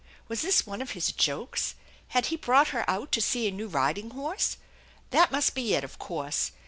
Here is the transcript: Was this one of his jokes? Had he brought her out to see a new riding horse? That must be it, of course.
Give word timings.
Was 0.27 0.41
this 0.41 0.65
one 0.65 0.81
of 0.81 0.93
his 0.97 1.11
jokes? 1.11 1.75
Had 2.07 2.25
he 2.33 2.35
brought 2.35 2.69
her 2.69 2.89
out 2.89 3.11
to 3.11 3.21
see 3.21 3.47
a 3.47 3.51
new 3.51 3.67
riding 3.67 4.09
horse? 4.09 4.57
That 5.11 5.31
must 5.31 5.53
be 5.53 5.75
it, 5.75 5.83
of 5.83 5.99
course. 5.99 6.53